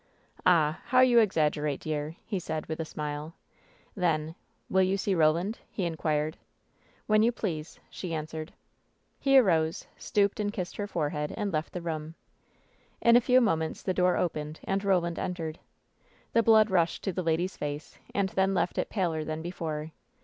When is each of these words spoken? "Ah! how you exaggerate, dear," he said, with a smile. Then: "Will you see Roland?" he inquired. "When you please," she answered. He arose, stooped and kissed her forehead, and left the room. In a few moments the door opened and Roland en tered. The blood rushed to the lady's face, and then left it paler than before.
"Ah! 0.47 0.81
how 0.85 1.01
you 1.01 1.19
exaggerate, 1.19 1.79
dear," 1.81 2.15
he 2.25 2.39
said, 2.39 2.65
with 2.65 2.79
a 2.79 2.85
smile. 2.85 3.35
Then: 3.95 4.33
"Will 4.67 4.81
you 4.81 4.97
see 4.97 5.13
Roland?" 5.13 5.59
he 5.69 5.83
inquired. 5.85 6.37
"When 7.05 7.21
you 7.21 7.31
please," 7.31 7.79
she 7.87 8.11
answered. 8.11 8.51
He 9.19 9.37
arose, 9.37 9.85
stooped 9.97 10.39
and 10.39 10.51
kissed 10.51 10.75
her 10.77 10.87
forehead, 10.87 11.35
and 11.37 11.53
left 11.53 11.71
the 11.71 11.83
room. 11.83 12.15
In 12.99 13.15
a 13.15 13.21
few 13.21 13.39
moments 13.41 13.83
the 13.83 13.93
door 13.93 14.17
opened 14.17 14.59
and 14.63 14.83
Roland 14.83 15.19
en 15.19 15.35
tered. 15.35 15.57
The 16.33 16.41
blood 16.41 16.71
rushed 16.71 17.03
to 17.03 17.13
the 17.13 17.21
lady's 17.21 17.55
face, 17.55 17.99
and 18.15 18.29
then 18.29 18.55
left 18.55 18.79
it 18.79 18.89
paler 18.89 19.23
than 19.23 19.43
before. 19.43 19.91